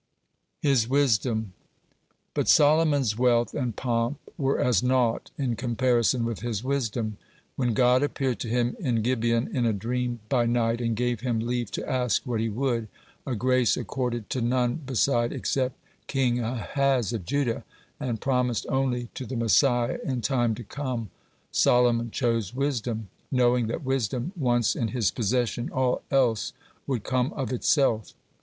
[0.63, 1.53] HIS WISDOM
[2.33, 7.17] But Solomon's wealth and pomp were as naught in comparison with his wisdom.
[7.55, 11.39] When God appeared to him in Gibeon, in a dream by night, and gave him
[11.39, 12.87] leave to ask what he would,
[13.27, 15.75] a grace accorded to none beside except
[16.07, 17.63] King Ahaz of Judah,
[17.99, 21.11] and promised only to the Messiah in time to come,
[21.51, 26.53] (17) Solomon chose wisdom, knowing that wisdom once in his possession, all else
[26.87, 28.15] would come of itself.